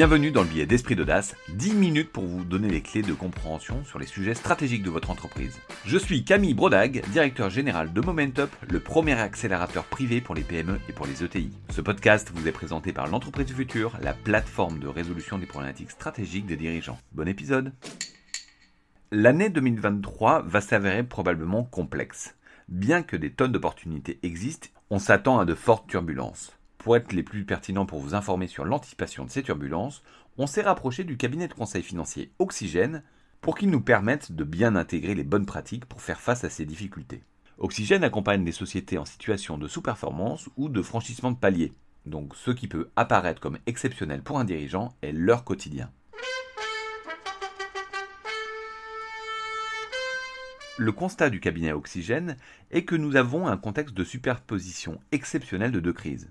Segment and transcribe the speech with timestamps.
[0.00, 3.84] Bienvenue dans le billet d'Esprit d'Audace, 10 minutes pour vous donner les clés de compréhension
[3.84, 5.60] sur les sujets stratégiques de votre entreprise.
[5.84, 10.80] Je suis Camille Brodag, directeur général de Momentup, le premier accélérateur privé pour les PME
[10.88, 11.50] et pour les ETI.
[11.68, 15.90] Ce podcast vous est présenté par l'entreprise du futur, la plateforme de résolution des problématiques
[15.90, 16.98] stratégiques des dirigeants.
[17.12, 17.74] Bon épisode
[19.12, 22.36] L'année 2023 va s'avérer probablement complexe.
[22.68, 26.56] Bien que des tonnes d'opportunités existent, on s'attend à de fortes turbulences.
[26.80, 30.02] Pour être les plus pertinents pour vous informer sur l'anticipation de ces turbulences,
[30.38, 33.02] on s'est rapproché du cabinet de conseil financier Oxygène
[33.42, 36.64] pour qu'il nous permette de bien intégrer les bonnes pratiques pour faire face à ces
[36.64, 37.22] difficultés.
[37.58, 41.74] Oxygène accompagne les sociétés en situation de sous-performance ou de franchissement de palier.
[42.06, 45.90] Donc ce qui peut apparaître comme exceptionnel pour un dirigeant est leur quotidien.
[50.78, 52.38] Le constat du cabinet Oxygène
[52.70, 56.30] est que nous avons un contexte de superposition exceptionnelle de deux crises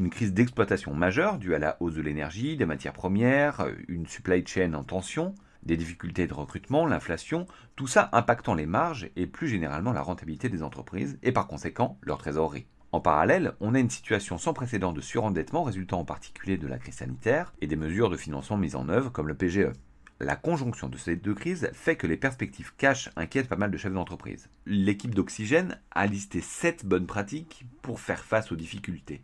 [0.00, 4.42] une crise d'exploitation majeure due à la hausse de l'énergie, des matières premières, une supply
[4.46, 9.46] chain en tension, des difficultés de recrutement, l'inflation, tout ça impactant les marges et plus
[9.46, 12.64] généralement la rentabilité des entreprises et par conséquent leur trésorerie.
[12.92, 16.78] En parallèle, on a une situation sans précédent de surendettement résultant en particulier de la
[16.78, 19.70] crise sanitaire et des mesures de financement mises en œuvre comme le PGE.
[20.18, 23.76] La conjonction de ces deux crises fait que les perspectives cash inquiètent pas mal de
[23.76, 24.48] chefs d'entreprise.
[24.64, 29.22] L'équipe d'Oxygène a listé 7 bonnes pratiques pour faire face aux difficultés.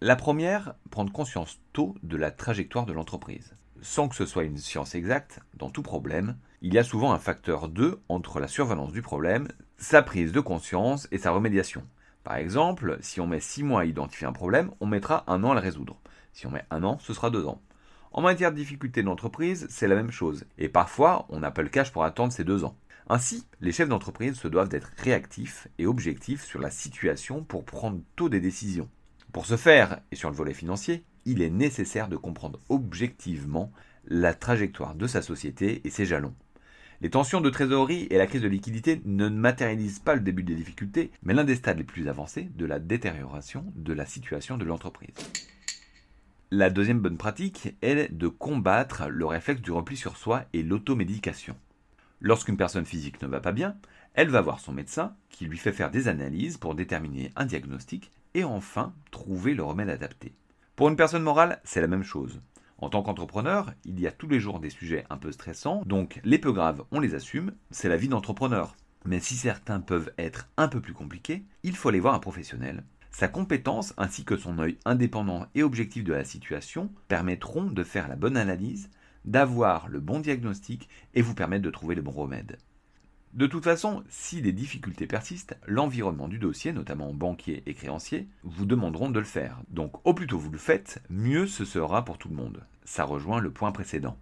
[0.00, 3.56] La première, prendre conscience tôt de la trajectoire de l'entreprise.
[3.80, 7.18] Sans que ce soit une science exacte, dans tout problème, il y a souvent un
[7.18, 11.82] facteur 2 entre la survenance du problème, sa prise de conscience et sa remédiation.
[12.22, 15.50] Par exemple, si on met 6 mois à identifier un problème, on mettra un an
[15.50, 16.00] à le résoudre.
[16.32, 17.60] Si on met un an, ce sera 2 ans.
[18.12, 21.70] En matière de difficulté d'entreprise, c'est la même chose, et parfois on n'a pas le
[21.70, 22.76] cash pour attendre ces 2 ans.
[23.08, 28.00] Ainsi, les chefs d'entreprise se doivent d'être réactifs et objectifs sur la situation pour prendre
[28.14, 28.88] tôt des décisions.
[29.32, 33.70] Pour ce faire, et sur le volet financier, il est nécessaire de comprendre objectivement
[34.06, 36.34] la trajectoire de sa société et ses jalons.
[37.00, 40.56] Les tensions de trésorerie et la crise de liquidité ne matérialisent pas le début des
[40.56, 44.64] difficultés, mais l'un des stades les plus avancés de la détérioration de la situation de
[44.64, 45.14] l'entreprise.
[46.50, 51.54] La deuxième bonne pratique est de combattre le réflexe du repli sur soi et l'automédication.
[52.20, 53.76] Lorsqu'une personne physique ne va pas bien,
[54.14, 58.10] elle va voir son médecin qui lui fait faire des analyses pour déterminer un diagnostic
[58.38, 60.32] et enfin trouver le remède adapté.
[60.76, 62.40] Pour une personne morale, c'est la même chose.
[62.78, 66.20] En tant qu'entrepreneur, il y a tous les jours des sujets un peu stressants, donc
[66.22, 68.76] les peu graves, on les assume, c'est la vie d'entrepreneur.
[69.04, 72.84] Mais si certains peuvent être un peu plus compliqués, il faut aller voir un professionnel.
[73.10, 78.06] Sa compétence ainsi que son œil indépendant et objectif de la situation permettront de faire
[78.06, 78.88] la bonne analyse,
[79.24, 82.58] d'avoir le bon diagnostic et vous permettre de trouver le bon remède.
[83.34, 88.64] De toute façon, si des difficultés persistent, l'environnement du dossier, notamment banquier et créancier, vous
[88.64, 89.60] demanderont de le faire.
[89.68, 92.64] Donc au plus tôt vous le faites, mieux ce sera pour tout le monde.
[92.84, 94.16] Ça rejoint le point précédent.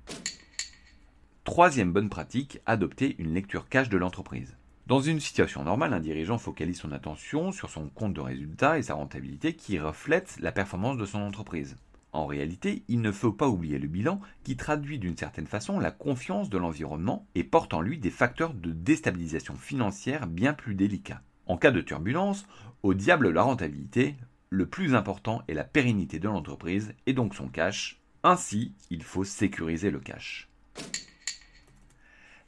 [1.44, 4.56] Troisième bonne pratique, adopter une lecture cash de l'entreprise.
[4.88, 8.82] Dans une situation normale, un dirigeant focalise son attention sur son compte de résultat et
[8.82, 11.76] sa rentabilité qui reflètent la performance de son entreprise.
[12.16, 15.90] En réalité, il ne faut pas oublier le bilan qui traduit d'une certaine façon la
[15.90, 21.20] confiance de l'environnement et porte en lui des facteurs de déstabilisation financière bien plus délicats.
[21.44, 22.46] En cas de turbulence,
[22.82, 24.16] au diable la rentabilité,
[24.48, 28.00] le plus important est la pérennité de l'entreprise et donc son cash.
[28.22, 30.48] Ainsi, il faut sécuriser le cash.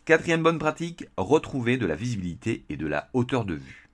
[0.06, 3.90] Quatrième bonne pratique, retrouver de la visibilité et de la hauteur de vue.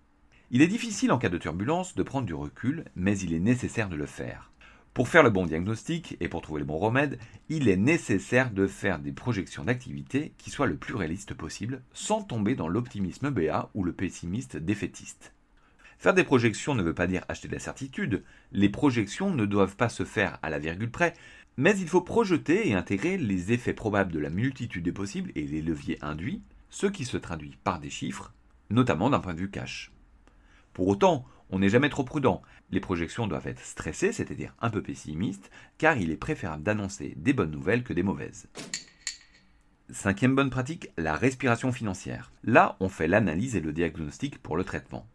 [0.53, 3.89] Il est difficile en cas de turbulence de prendre du recul, mais il est nécessaire
[3.89, 4.53] de le faire.
[4.94, 7.19] Pour faire le bon diagnostic et pour trouver le bon remède,
[7.49, 12.22] il est nécessaire de faire des projections d'activité qui soient le plus réalistes possible, sans
[12.22, 15.32] tomber dans l'optimisme BA ou le pessimiste défaitiste.
[15.99, 18.22] Faire des projections ne veut pas dire acheter de la certitude,
[18.53, 21.15] les projections ne doivent pas se faire à la virgule près,
[21.56, 25.44] mais il faut projeter et intégrer les effets probables de la multitude des possibles et
[25.44, 28.32] les leviers induits, ce qui se traduit par des chiffres,
[28.71, 29.91] notamment d'un point de vue cash.
[30.72, 32.42] Pour autant, on n'est jamais trop prudent.
[32.72, 37.32] Les projections doivent être stressées, c'est-à-dire un peu pessimistes, car il est préférable d'annoncer des
[37.32, 38.49] bonnes nouvelles que des mauvaises.
[39.88, 42.32] Cinquième bonne pratique, la respiration financière.
[42.43, 45.06] Là, on fait l'analyse et le diagnostic pour le traitement.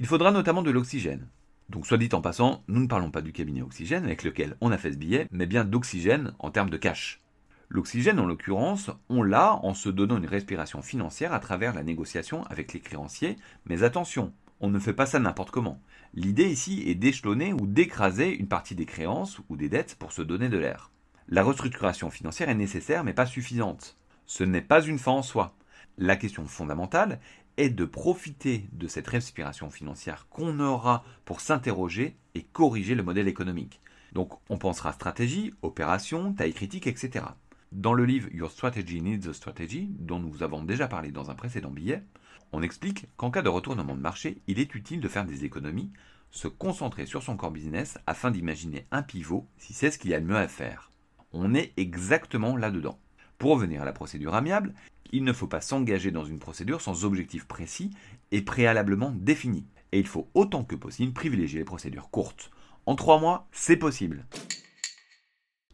[0.00, 1.28] Il faudra notamment de l'oxygène.
[1.68, 4.72] Donc soit dit en passant, nous ne parlons pas du cabinet oxygène avec lequel on
[4.72, 7.20] a fait ce billet, mais bien d'oxygène en termes de cash.
[7.68, 12.44] L'oxygène, en l'occurrence, on l'a en se donnant une respiration financière à travers la négociation
[12.46, 13.36] avec les créanciers,
[13.66, 14.32] mais attention,
[14.64, 15.78] on ne fait pas ça n'importe comment.
[16.14, 20.22] L'idée ici est d'échelonner ou d'écraser une partie des créances ou des dettes pour se
[20.22, 20.90] donner de l'air.
[21.28, 23.98] La restructuration financière est nécessaire mais pas suffisante.
[24.24, 25.54] Ce n'est pas une fin en soi.
[25.98, 27.20] La question fondamentale
[27.58, 33.28] est de profiter de cette respiration financière qu'on aura pour s'interroger et corriger le modèle
[33.28, 33.82] économique.
[34.14, 37.26] Donc on pensera stratégie, opération, taille critique, etc.
[37.74, 41.34] Dans le livre Your Strategy Needs a Strategy, dont nous avons déjà parlé dans un
[41.34, 42.04] précédent billet,
[42.52, 45.90] on explique qu'en cas de retournement de marché, il est utile de faire des économies,
[46.30, 50.14] se concentrer sur son core business afin d'imaginer un pivot si c'est ce qu'il y
[50.14, 50.92] a de mieux à faire.
[51.32, 53.00] On est exactement là-dedans.
[53.38, 54.72] Pour revenir à la procédure amiable,
[55.10, 57.90] il ne faut pas s'engager dans une procédure sans objectif précis
[58.30, 59.66] et préalablement défini.
[59.90, 62.52] Et il faut autant que possible privilégier les procédures courtes.
[62.86, 64.26] En trois mois, c'est possible.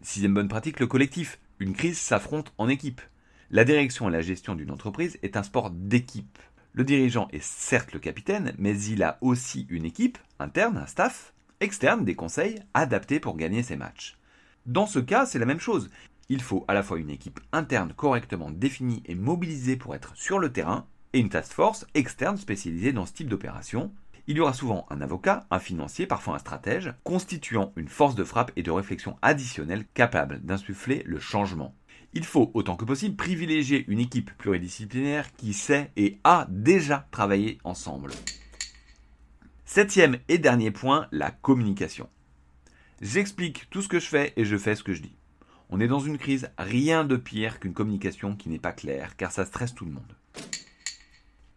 [0.00, 1.38] Sixième bonne pratique, le collectif.
[1.61, 3.03] Une crise s'affronte en équipe.
[3.51, 6.39] La direction et la gestion d'une entreprise est un sport d'équipe.
[6.73, 11.35] Le dirigeant est certes le capitaine, mais il a aussi une équipe, interne, un staff,
[11.61, 14.17] externe, des conseils, adaptés pour gagner ses matchs.
[14.65, 15.91] Dans ce cas, c'est la même chose.
[16.31, 20.39] Il faut à la fois une équipe interne correctement définie et mobilisée pour être sur
[20.39, 23.93] le terrain, et une task force externe spécialisée dans ce type d'opération.
[24.31, 28.23] Il y aura souvent un avocat, un financier, parfois un stratège, constituant une force de
[28.23, 31.75] frappe et de réflexion additionnelle capable d'insuffler le changement.
[32.15, 37.59] Il faut autant que possible privilégier une équipe pluridisciplinaire qui sait et a déjà travaillé
[37.65, 38.12] ensemble.
[39.65, 42.09] Septième et dernier point, la communication.
[43.00, 45.17] J'explique tout ce que je fais et je fais ce que je dis.
[45.71, 49.33] On est dans une crise, rien de pire qu'une communication qui n'est pas claire, car
[49.33, 50.20] ça stresse tout le monde.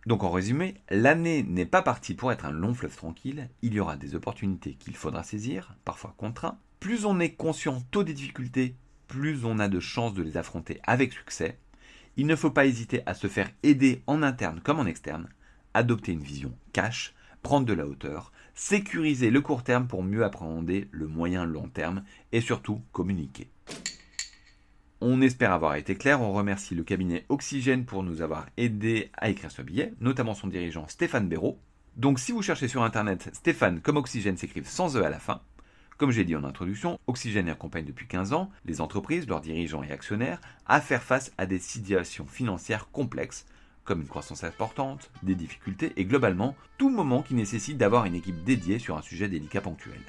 [0.06, 3.80] Donc en résumé, l'année n'est pas partie pour être un long fleuve tranquille, il y
[3.80, 6.60] aura des opportunités qu'il faudra saisir, parfois contraints.
[6.82, 8.76] Plus on est conscient tôt des difficultés,
[9.08, 11.58] plus on a de chances de les affronter avec succès.
[12.18, 15.30] Il ne faut pas hésiter à se faire aider en interne comme en externe,
[15.74, 20.90] adopter une vision cash, prendre de la hauteur, sécuriser le court terme pour mieux appréhender
[20.92, 22.04] le moyen long terme
[22.34, 23.50] et surtout communiquer.
[25.06, 29.28] On espère avoir été clair, on remercie le cabinet Oxygène pour nous avoir aidé à
[29.28, 31.60] écrire ce billet, notamment son dirigeant Stéphane Béraud.
[31.98, 35.42] Donc si vous cherchez sur internet Stéphane comme Oxygène s'écrivent sans E à la fin,
[35.98, 39.92] comme j'ai dit en introduction, Oxygène accompagne depuis 15 ans les entreprises, leurs dirigeants et
[39.92, 43.46] actionnaires à faire face à des situations financières complexes,
[43.84, 48.42] comme une croissance importante, des difficultés et globalement tout moment qui nécessite d'avoir une équipe
[48.46, 50.00] dédiée sur un sujet délicat ponctuel.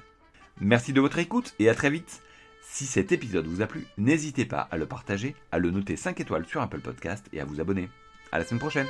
[0.61, 2.23] Merci de votre écoute et à très vite.
[2.67, 6.19] Si cet épisode vous a plu, n'hésitez pas à le partager, à le noter 5
[6.21, 7.89] étoiles sur Apple Podcast et à vous abonner.
[8.33, 8.89] À la semaine prochaine.